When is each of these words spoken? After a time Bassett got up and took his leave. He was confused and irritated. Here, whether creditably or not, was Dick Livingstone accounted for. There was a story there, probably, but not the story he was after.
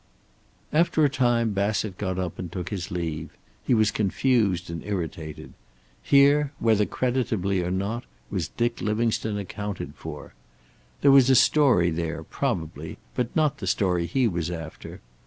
After 0.73 1.05
a 1.05 1.09
time 1.11 1.51
Bassett 1.51 1.95
got 1.99 2.17
up 2.17 2.39
and 2.39 2.51
took 2.51 2.69
his 2.69 2.89
leave. 2.89 3.29
He 3.63 3.75
was 3.75 3.91
confused 3.91 4.67
and 4.71 4.83
irritated. 4.83 5.53
Here, 6.01 6.51
whether 6.57 6.87
creditably 6.87 7.61
or 7.61 7.69
not, 7.69 8.05
was 8.31 8.47
Dick 8.47 8.81
Livingstone 8.81 9.37
accounted 9.37 9.93
for. 9.93 10.33
There 11.01 11.11
was 11.11 11.29
a 11.29 11.35
story 11.35 11.91
there, 11.91 12.23
probably, 12.23 12.97
but 13.13 13.35
not 13.35 13.59
the 13.59 13.67
story 13.67 14.07
he 14.07 14.27
was 14.27 14.49
after. 14.49 15.01